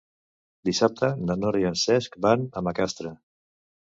Dissabte 0.69 1.09
na 1.27 1.35
Nora 1.41 1.61
i 1.65 1.67
en 1.71 1.77
Cesc 1.83 2.17
van 2.27 2.47
a 2.53 2.63
Macastre. 2.69 3.15